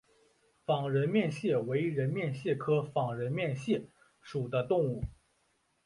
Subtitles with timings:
[0.65, 3.85] 仿人面蟹为人面蟹科仿人面蟹
[4.23, 5.03] 属的动物。